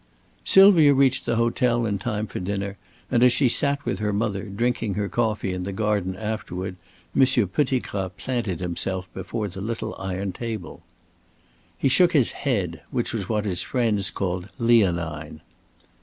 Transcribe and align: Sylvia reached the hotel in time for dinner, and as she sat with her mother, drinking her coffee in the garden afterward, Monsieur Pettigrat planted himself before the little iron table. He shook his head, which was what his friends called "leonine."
Sylvia 0.43 0.95
reached 0.95 1.27
the 1.27 1.35
hotel 1.35 1.85
in 1.85 1.99
time 1.99 2.25
for 2.25 2.39
dinner, 2.39 2.75
and 3.11 3.21
as 3.23 3.31
she 3.31 3.47
sat 3.47 3.85
with 3.85 3.99
her 3.99 4.11
mother, 4.11 4.45
drinking 4.45 4.95
her 4.95 5.07
coffee 5.07 5.53
in 5.53 5.61
the 5.61 5.71
garden 5.71 6.15
afterward, 6.15 6.77
Monsieur 7.13 7.45
Pettigrat 7.45 8.17
planted 8.17 8.61
himself 8.61 9.07
before 9.13 9.47
the 9.47 9.61
little 9.61 9.95
iron 9.99 10.31
table. 10.33 10.81
He 11.77 11.87
shook 11.87 12.13
his 12.13 12.31
head, 12.31 12.81
which 12.89 13.13
was 13.13 13.29
what 13.29 13.45
his 13.45 13.61
friends 13.61 14.09
called 14.09 14.49
"leonine." 14.57 15.41